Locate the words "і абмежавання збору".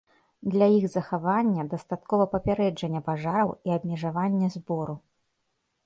3.69-4.99